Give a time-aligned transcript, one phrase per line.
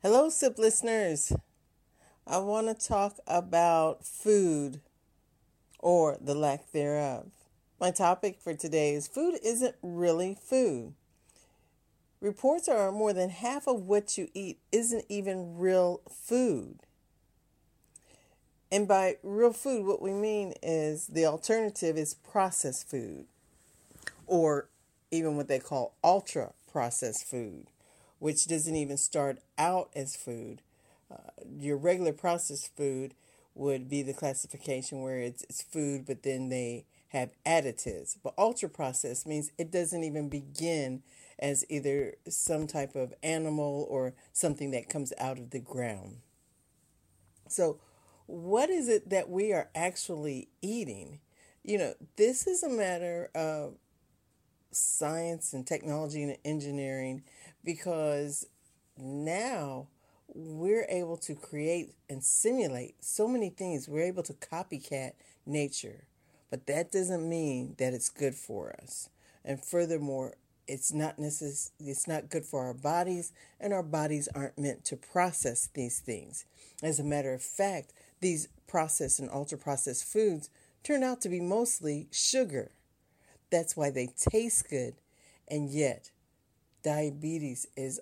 [0.00, 1.32] Hello, SIP listeners.
[2.24, 4.80] I want to talk about food
[5.80, 7.32] or the lack thereof.
[7.80, 10.94] My topic for today is food isn't really food.
[12.20, 16.78] Reports are more than half of what you eat isn't even real food.
[18.70, 23.26] And by real food, what we mean is the alternative is processed food
[24.28, 24.68] or
[25.10, 27.66] even what they call ultra processed food
[28.18, 30.62] which doesn't even start out as food.
[31.10, 33.14] Uh, your regular processed food
[33.54, 38.16] would be the classification where it's, it's food, but then they have additives.
[38.22, 41.02] But ultra processed means it doesn't even begin
[41.38, 46.18] as either some type of animal or something that comes out of the ground.
[47.48, 47.80] So,
[48.26, 51.20] what is it that we are actually eating?
[51.64, 53.74] You know, this is a matter of
[54.70, 57.22] science and technology and engineering
[57.64, 58.46] because
[58.96, 59.88] now
[60.34, 63.88] we're able to create and simulate so many things.
[63.88, 65.12] We're able to copycat
[65.46, 66.04] nature,
[66.50, 69.08] but that doesn't mean that it's good for us.
[69.44, 70.34] And furthermore,
[70.66, 74.96] it's not necess- it's not good for our bodies and our bodies aren't meant to
[74.96, 76.44] process these things.
[76.82, 80.50] As a matter of fact, these processed and ultra processed foods
[80.82, 82.70] turn out to be mostly sugar.
[83.50, 84.96] That's why they taste good
[85.48, 86.10] and yet
[86.88, 88.00] diabetes is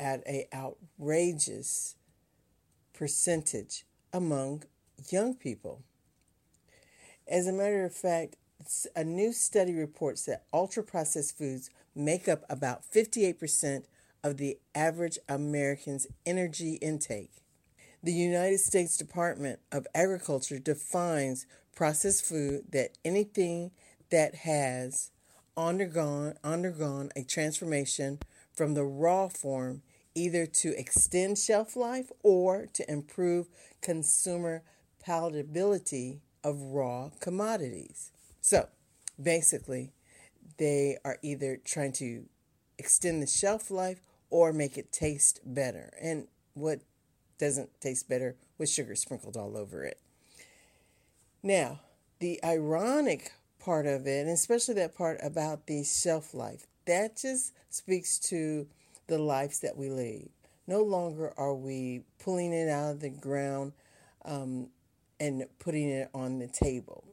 [0.00, 1.96] at a outrageous
[2.94, 4.62] percentage among
[5.10, 5.82] young people.
[7.28, 8.36] As a matter of fact,
[8.96, 13.84] a new study reports that ultra processed foods make up about 58%
[14.24, 17.32] of the average American's energy intake.
[18.02, 23.72] The United States Department of Agriculture defines processed food that anything
[24.10, 25.10] that has
[25.56, 28.18] undergone undergone a transformation
[28.54, 29.82] from the raw form
[30.14, 33.48] either to extend shelf life or to improve
[33.80, 34.62] consumer
[35.06, 38.10] palatability of raw commodities.
[38.40, 38.68] So,
[39.20, 39.92] basically,
[40.58, 42.24] they are either trying to
[42.78, 44.00] extend the shelf life
[44.30, 45.92] or make it taste better.
[46.00, 46.80] And what
[47.38, 49.98] doesn't taste better with sugar sprinkled all over it.
[51.42, 51.80] Now,
[52.20, 53.32] the ironic
[53.64, 56.66] part of it, and especially that part about the shelf life.
[56.86, 58.66] That just speaks to
[59.06, 60.30] the lives that we lead.
[60.66, 63.72] No longer are we pulling it out of the ground
[64.24, 64.68] um,
[65.20, 67.04] and putting it on the table.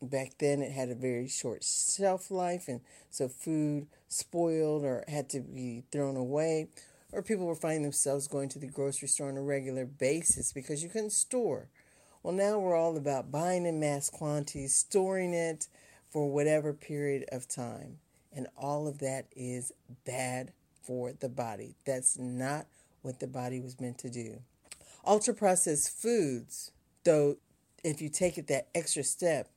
[0.00, 5.28] Back then, it had a very short shelf life, and so food spoiled or had
[5.30, 6.68] to be thrown away,
[7.12, 10.82] or people were finding themselves going to the grocery store on a regular basis because
[10.82, 11.68] you couldn't store.
[12.22, 15.66] Well, now we're all about buying in mass quantities, storing it,
[16.10, 17.98] for whatever period of time.
[18.32, 19.72] And all of that is
[20.04, 20.52] bad
[20.82, 21.74] for the body.
[21.84, 22.66] That's not
[23.02, 24.40] what the body was meant to do.
[25.06, 26.72] Ultra processed foods,
[27.04, 27.36] though,
[27.84, 29.48] if you take it that extra step,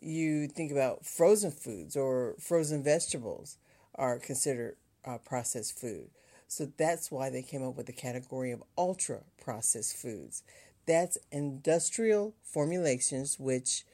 [0.00, 3.56] you think about frozen foods or frozen vegetables
[3.94, 6.10] are considered uh, processed food.
[6.46, 10.42] So that's why they came up with the category of ultra processed foods.
[10.86, 13.84] That's industrial formulations which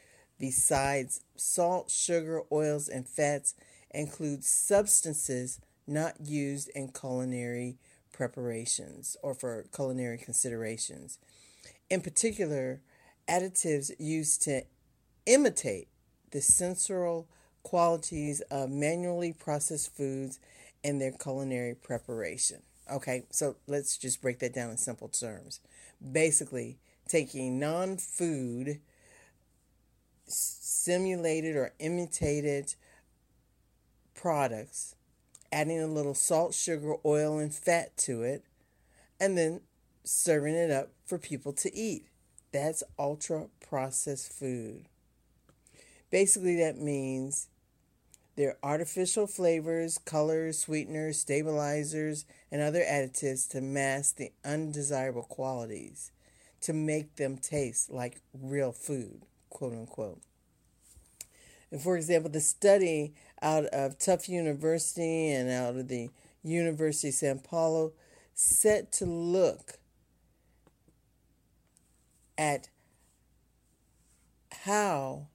[0.40, 3.54] besides salt, sugar, oils, and fats,
[3.92, 7.76] include substances not used in culinary
[8.12, 11.18] preparations or for culinary considerations.
[11.88, 12.80] In particular,
[13.28, 14.62] additives used to
[15.26, 15.88] imitate
[16.30, 17.28] the sensorial
[17.62, 20.38] qualities of manually processed foods
[20.82, 22.62] and their culinary preparation.
[22.90, 25.60] Okay, so let's just break that down in simple terms.
[26.12, 28.80] Basically, taking non food
[30.32, 32.74] simulated or imitated
[34.14, 34.94] products,
[35.52, 38.44] adding a little salt, sugar, oil, and fat to it,
[39.18, 39.60] and then
[40.04, 42.06] serving it up for people to eat.
[42.52, 44.86] That's ultra processed food.
[46.10, 47.48] Basically, that means
[48.36, 56.10] they're artificial flavors, colors, sweeteners, stabilizers, and other additives to mask the undesirable qualities
[56.62, 60.22] to make them taste like real food quote unquote.
[61.70, 66.10] And for example, the study out of Tufts University and out of the
[66.42, 67.92] University of Sao Paulo
[68.34, 69.78] set to look
[72.38, 72.70] at
[74.64, 75.26] how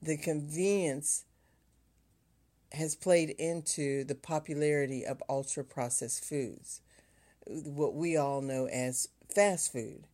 [0.00, 1.24] the convenience
[2.72, 6.80] has played into the popularity of ultra processed foods,
[7.46, 10.06] what we all know as fast food.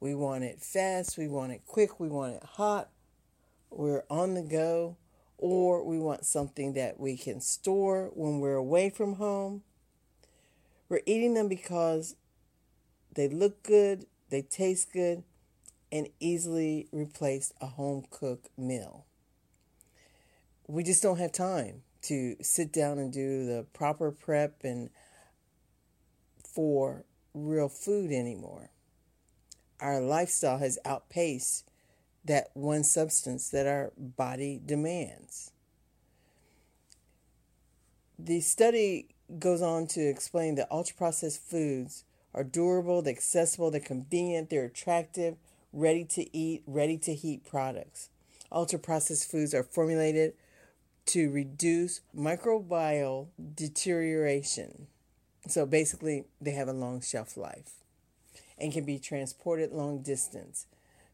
[0.00, 2.90] We want it fast, we want it quick, we want it hot,
[3.70, 4.96] we're on the go,
[5.38, 9.62] or we want something that we can store when we're away from home.
[10.88, 12.14] We're eating them because
[13.14, 15.24] they look good, they taste good,
[15.90, 19.06] and easily replace a home cooked meal.
[20.66, 24.90] We just don't have time to sit down and do the proper prep and
[26.44, 27.04] for
[27.34, 28.70] real food anymore.
[29.80, 31.70] Our lifestyle has outpaced
[32.24, 35.52] that one substance that our body demands.
[38.18, 39.08] The study
[39.38, 44.64] goes on to explain that ultra processed foods are durable, they're accessible, they're convenient, they're
[44.64, 45.36] attractive,
[45.72, 48.08] ready to eat, ready to heat products.
[48.50, 50.34] Ultra processed foods are formulated
[51.06, 54.86] to reduce microbial deterioration.
[55.48, 57.85] So basically, they have a long shelf life
[58.58, 60.66] and can be transported long distance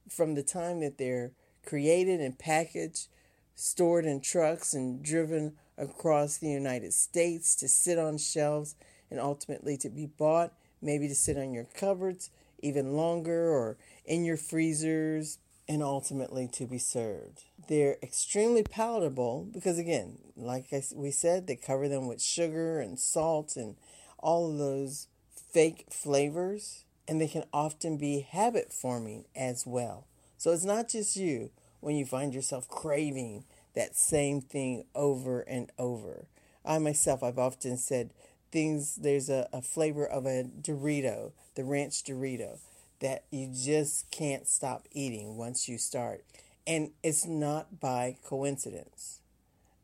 [0.08, 1.32] from the time that they're
[1.64, 3.08] created and packaged,
[3.54, 8.74] stored in trucks, and driven across the United States to sit on shelves
[9.10, 12.30] and ultimately to be bought, maybe to sit on your cupboards
[12.62, 17.44] even longer or in your freezers, and ultimately to be served.
[17.68, 22.98] They're extremely palatable because, again, like I, we said, they cover them with sugar and
[22.98, 23.76] salt and
[24.18, 25.08] all of those
[25.52, 30.06] fake flavors, and they can often be habit forming as well.
[30.38, 31.50] So it's not just you
[31.80, 33.44] when you find yourself craving
[33.74, 36.26] that same thing over and over.
[36.64, 38.10] I myself, I've often said
[38.50, 42.58] things, there's a, a flavor of a Dorito, the ranch Dorito,
[43.00, 46.24] that you just can't stop eating once you start.
[46.66, 49.20] And it's not by coincidence.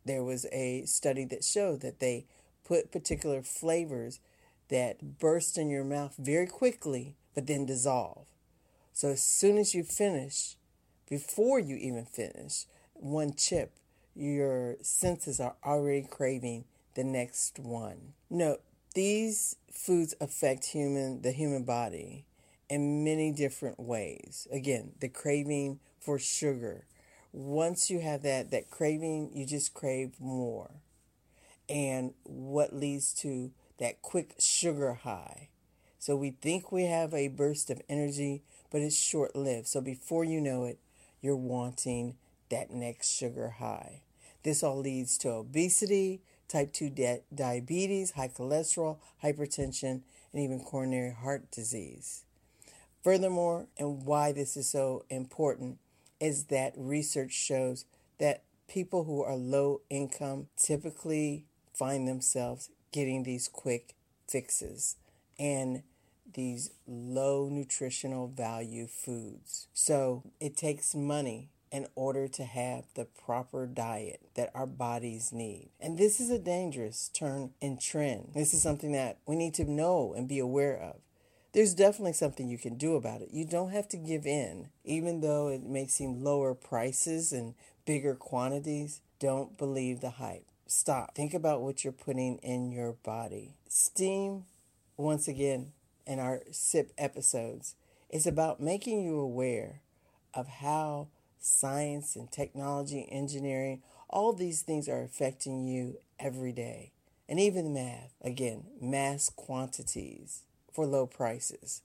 [0.05, 2.26] There was a study that showed that they
[2.64, 4.21] put particular flavors
[4.69, 8.26] that burst in your mouth very quickly, but then dissolve.
[8.93, 10.56] So as soon as you finish,
[11.09, 13.73] before you even finish one chip,
[14.15, 18.15] your senses are already craving the next one.
[18.29, 18.59] No,
[18.94, 22.25] these foods affect human the human body
[22.69, 24.49] in many different ways.
[24.50, 26.87] Again, the craving for sugar.
[27.32, 30.73] Once you have that that craving, you just crave more.
[31.69, 35.49] And what leads to that quick sugar high.
[35.99, 39.67] So we think we have a burst of energy, but it's short lived.
[39.67, 40.79] So before you know it,
[41.21, 42.17] you're wanting
[42.51, 44.03] that next sugar high.
[44.43, 50.03] This all leads to obesity, type 2 di- diabetes, high cholesterol, hypertension,
[50.33, 52.25] and even coronary heart disease.
[53.03, 55.79] Furthermore, and why this is so important,
[56.21, 57.85] is that research shows
[58.19, 63.94] that people who are low income typically find themselves getting these quick
[64.29, 64.96] fixes
[65.38, 65.82] and
[66.35, 69.69] these low nutritional value foods.
[69.73, 75.69] So it takes money in order to have the proper diet that our bodies need.
[75.81, 78.31] And this is a dangerous turn in trend.
[78.35, 80.96] This is something that we need to know and be aware of.
[81.52, 83.31] There's definitely something you can do about it.
[83.32, 87.55] You don't have to give in, even though it may seem lower prices and
[87.85, 89.00] bigger quantities.
[89.19, 90.44] Don't believe the hype.
[90.70, 91.15] Stop.
[91.15, 93.55] Think about what you're putting in your body.
[93.69, 94.44] Steam,
[94.99, 95.73] once again,
[96.06, 97.75] in our SIP episodes,
[98.11, 99.81] is about making you aware
[100.35, 101.09] of how
[101.41, 106.93] science and technology, engineering, all these things are affecting you every day.
[107.31, 111.81] And even math, again, mass quantities for low prices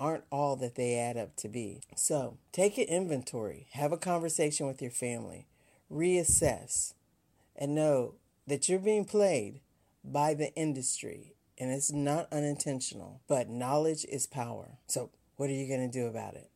[0.00, 1.82] aren't all that they add up to be.
[1.94, 5.46] So take an inventory, have a conversation with your family,
[5.88, 6.94] reassess,
[7.56, 8.14] and know
[8.46, 9.60] that you're being played
[10.04, 14.78] by the industry and it's not unintentional, but knowledge is power.
[14.86, 16.50] So, what are you going to do about it?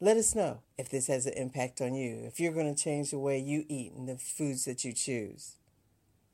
[0.00, 3.10] Let us know if this has an impact on you, if you're going to change
[3.10, 5.56] the way you eat and the foods that you choose.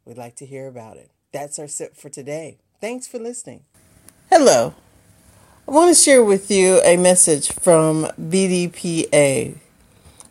[0.04, 1.10] We'd like to hear about it.
[1.32, 2.58] That's our sip for today.
[2.80, 3.64] Thanks for listening.
[4.30, 4.74] Hello.
[5.68, 9.58] I want to share with you a message from BDPA.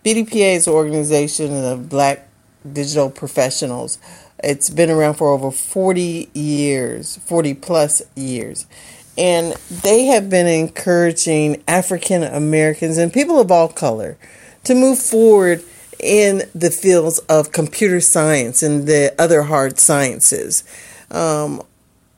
[0.04, 2.28] BDPA is an organization of black
[2.70, 3.98] digital professionals.
[4.44, 8.66] It's been around for over 40 years, 40 plus years
[9.18, 14.18] and they have been encouraging African Americans and people of all color
[14.64, 15.64] to move forward
[16.00, 20.64] in the fields of computer science and the other hard sciences,
[21.12, 21.62] um,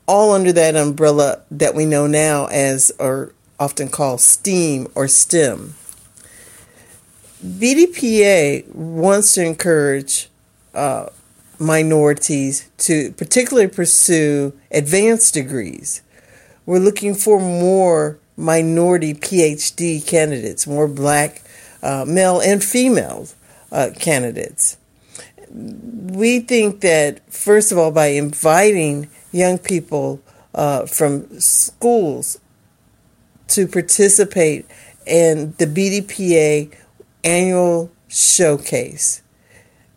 [0.06, 5.74] all under that umbrella that we know now as, or often called STEAM or STEM.
[7.44, 10.30] BDPA wants to encourage
[10.74, 11.08] uh,
[11.58, 16.02] minorities to particularly pursue advanced degrees
[16.66, 21.42] we're looking for more minority PhD candidates, more black
[21.82, 23.28] uh, male and female
[23.70, 24.78] uh, candidates.
[25.50, 30.20] We think that, first of all, by inviting young people
[30.54, 32.38] uh, from schools
[33.48, 34.66] to participate
[35.06, 36.74] in the BDPA
[37.22, 39.22] annual showcase.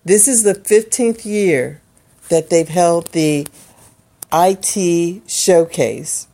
[0.08, 1.82] This is the 15th year
[2.30, 3.46] that they've held the
[4.32, 6.30] IT showcase.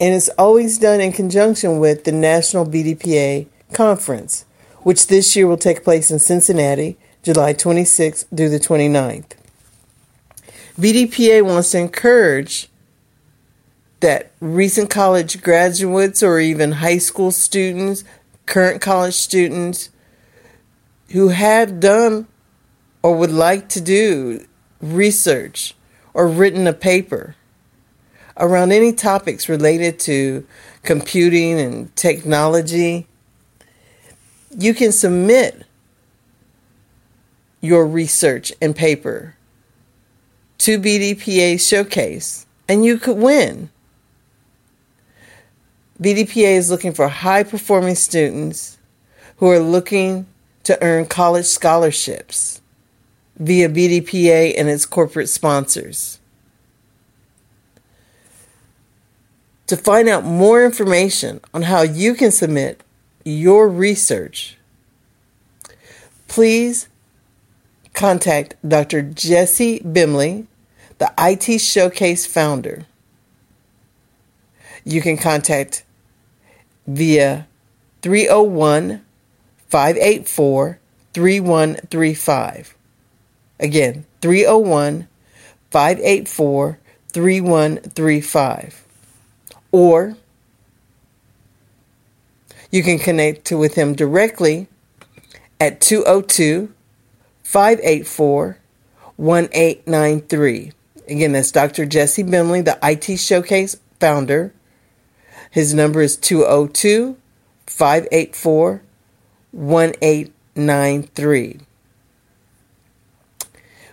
[0.00, 4.46] And it's always done in conjunction with the National BDPA Conference,
[4.80, 9.36] which this year will take place in Cincinnati, July 26th through the 29th.
[10.76, 12.68] BDPA wants to encourage
[14.00, 18.02] that recent college graduates or even high school students,
[18.46, 19.90] current college students
[21.10, 22.26] who have done
[23.02, 24.44] or would like to do
[24.80, 25.74] research
[26.14, 27.36] or written a paper
[28.36, 30.46] around any topics related to
[30.82, 33.06] computing and technology,
[34.56, 35.64] you can submit
[37.60, 39.36] your research and paper
[40.58, 43.70] to BDPA Showcase and you could win.
[46.00, 48.78] BDPA is looking for high performing students
[49.36, 50.26] who are looking
[50.64, 52.59] to earn college scholarships
[53.40, 56.18] via BDPA and its corporate sponsors.
[59.66, 62.82] To find out more information on how you can submit
[63.24, 64.58] your research,
[66.28, 66.88] please
[67.94, 69.02] contact Dr.
[69.02, 70.46] Jesse Bemley,
[70.98, 72.86] the IT Showcase founder.
[74.84, 75.84] You can contact
[76.86, 77.46] via
[78.02, 79.04] 301
[79.68, 80.78] 584
[81.14, 82.74] 3135.
[83.60, 85.06] Again, 301
[85.70, 88.84] 584 3135.
[89.70, 90.16] Or
[92.70, 94.66] you can connect with him directly
[95.60, 96.72] at 202
[97.42, 98.58] 584
[99.16, 100.72] 1893.
[101.08, 101.84] Again, that's Dr.
[101.84, 104.54] Jesse Bemley, the IT Showcase founder.
[105.50, 107.18] His number is 202
[107.66, 108.80] 584
[109.50, 111.60] 1893.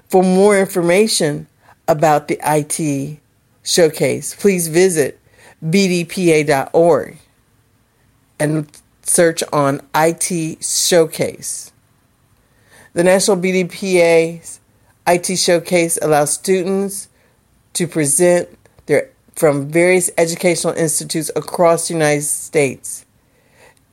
[0.10, 1.48] For more information
[1.88, 3.20] about the IT
[3.64, 5.20] showcase, please visit
[5.64, 7.18] bdpa.org
[8.40, 11.72] and search on IT Showcase.
[12.94, 14.60] The National BDPA
[15.08, 17.10] IT Showcase allows students
[17.74, 18.50] to present
[18.86, 23.06] their from various educational institutes across the United States.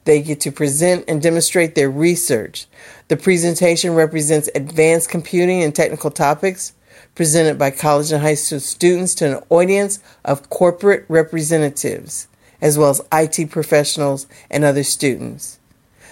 [0.04, 2.66] They get to present and demonstrate their research.
[3.08, 6.73] The presentation represents advanced computing and technical topics
[7.14, 12.28] presented by college and high school students to an audience of corporate representatives,
[12.61, 15.58] as well as IT professionals and other students.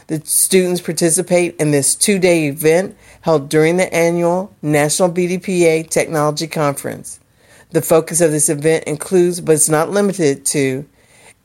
[0.06, 6.46] The students participate in this two day event held during the annual National BDPA Technology
[6.46, 7.20] Conference.
[7.70, 10.86] The focus of this event includes, but is not limited to,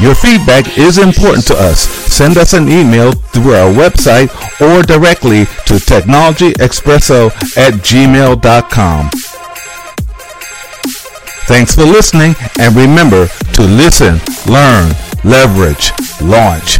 [0.00, 1.80] Your feedback is important to us.
[1.80, 4.30] Send us an email through our website
[4.60, 9.10] or directly to technologyexpresso at gmail.com.
[11.46, 15.92] Thanks for listening and remember to listen, learn, leverage,
[16.22, 16.78] launch.